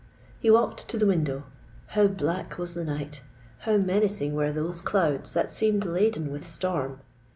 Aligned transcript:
He 0.39 0.49
walked 0.49 0.87
to 0.87 0.97
the 0.97 1.05
window:—how 1.05 2.07
black 2.07 2.57
was 2.57 2.73
the 2.73 2.83
night—how 2.85 3.77
menacing 3.77 4.33
were 4.33 4.51
those 4.51 4.81
clouds 4.81 5.31
that 5.33 5.51
seemed 5.51 5.85
laden 5.85 6.31
with 6.31 6.43
storm! 6.43 7.01